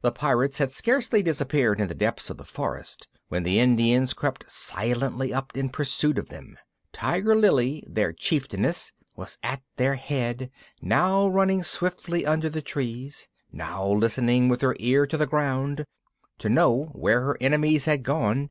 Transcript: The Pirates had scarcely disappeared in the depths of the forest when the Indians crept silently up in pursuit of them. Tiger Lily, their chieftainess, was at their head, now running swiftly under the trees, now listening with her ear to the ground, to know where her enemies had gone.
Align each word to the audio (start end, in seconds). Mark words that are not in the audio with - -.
The 0.00 0.10
Pirates 0.12 0.56
had 0.56 0.72
scarcely 0.72 1.22
disappeared 1.22 1.78
in 1.78 1.88
the 1.88 1.94
depths 1.94 2.30
of 2.30 2.38
the 2.38 2.44
forest 2.46 3.06
when 3.28 3.42
the 3.42 3.58
Indians 3.58 4.14
crept 4.14 4.50
silently 4.50 5.30
up 5.30 5.58
in 5.58 5.68
pursuit 5.68 6.16
of 6.16 6.30
them. 6.30 6.56
Tiger 6.90 7.36
Lily, 7.36 7.86
their 7.86 8.14
chieftainess, 8.14 8.94
was 9.14 9.36
at 9.42 9.62
their 9.76 9.96
head, 9.96 10.50
now 10.80 11.28
running 11.28 11.62
swiftly 11.64 12.24
under 12.24 12.48
the 12.48 12.62
trees, 12.62 13.28
now 13.52 13.86
listening 13.86 14.48
with 14.48 14.62
her 14.62 14.74
ear 14.80 15.06
to 15.06 15.18
the 15.18 15.26
ground, 15.26 15.84
to 16.38 16.48
know 16.48 16.84
where 16.94 17.20
her 17.20 17.36
enemies 17.38 17.84
had 17.84 18.02
gone. 18.02 18.48